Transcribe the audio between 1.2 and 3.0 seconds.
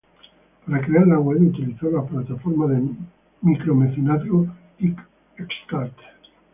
utilizó la plataforma de